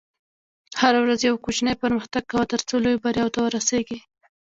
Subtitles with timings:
[0.81, 3.99] هره ورځ یو کوچنی پرمختګ کوه، ترڅو لویو بریاوو ته ورسېږې.